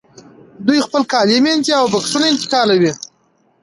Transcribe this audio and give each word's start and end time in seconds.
دوی 0.67 0.79
خپل 0.85 1.01
کالي 1.11 1.37
مینځي 1.45 1.73
او 1.79 1.85
بکسونه 1.93 2.25
انتقالوي 2.29 2.91